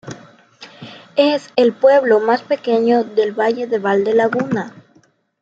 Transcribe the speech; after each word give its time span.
Es 1.15 1.51
el 1.55 1.73
pueblo 1.73 2.19
más 2.19 2.41
pequeño 2.41 3.03
del 3.03 3.33
Valle 3.39 3.67
de 3.67 3.77
Valdelaguna. 3.77 4.73